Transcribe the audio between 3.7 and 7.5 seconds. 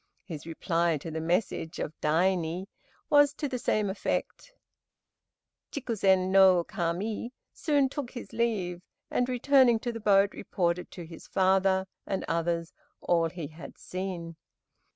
effect. Chikzen no Kami